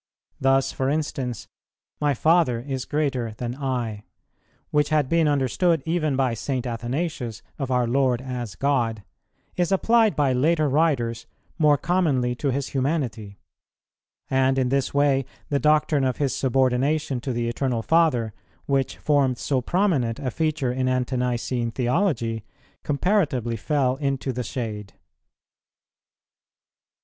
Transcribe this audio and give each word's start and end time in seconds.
Thus, 0.39 0.71
for 0.71 0.89
instance, 0.89 1.47
"My 1.99 2.15
Father 2.15 2.59
is 2.61 2.85
greater 2.85 3.35
than 3.37 3.53
I," 3.53 4.01
which 4.71 4.89
had 4.89 5.07
been 5.07 5.27
understood 5.27 5.83
even 5.85 6.15
by 6.15 6.33
St. 6.33 6.65
Athanasius 6.65 7.43
of 7.59 7.69
our 7.69 7.85
Lord 7.85 8.19
as 8.19 8.55
God, 8.55 9.03
is 9.57 9.71
applied 9.71 10.15
by 10.15 10.33
later 10.33 10.67
writers 10.67 11.27
more 11.59 11.77
commonly 11.77 12.33
to 12.37 12.49
His 12.49 12.69
humanity; 12.69 13.37
and 14.27 14.57
in 14.57 14.69
this 14.69 14.91
way 14.91 15.23
the 15.49 15.59
doctrine 15.59 16.03
of 16.03 16.17
His 16.17 16.35
subordination 16.35 17.21
to 17.21 17.31
the 17.31 17.47
Eternal 17.47 17.83
Father, 17.83 18.33
which 18.65 18.97
formed 18.97 19.37
so 19.37 19.61
prominent 19.61 20.17
a 20.17 20.31
feature 20.31 20.73
in 20.73 20.87
Ante 20.87 21.15
nicene 21.17 21.69
theology, 21.69 22.43
comparatively 22.81 23.55
fell 23.55 23.97
into 23.97 24.33
the 24.33 24.41
shade. 24.41 24.93